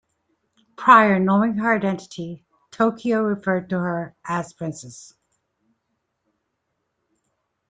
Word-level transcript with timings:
Prior 0.77 1.19
knowing 1.19 1.53
her 1.57 1.75
identity, 1.75 2.43
Tokio 2.71 3.21
referred 3.21 3.69
to 3.69 3.77
her 3.77 4.15
as 4.25 4.51
'Princess. 4.51 5.13